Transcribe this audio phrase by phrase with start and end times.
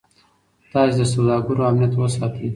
[0.71, 2.47] تاسي د سوداګرو امنیت وساتئ.